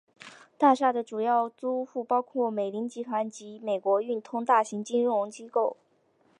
[0.57, 5.77] 大厦的主要租户包括美林集团及美国运通大型金融机构。